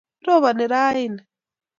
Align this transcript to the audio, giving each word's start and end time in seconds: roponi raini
roponi 0.25 0.65
raini 0.71 1.21